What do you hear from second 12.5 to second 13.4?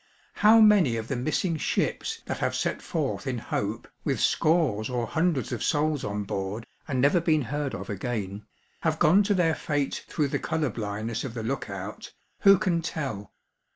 can tell?